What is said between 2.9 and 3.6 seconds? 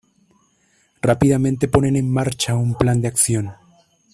de acción.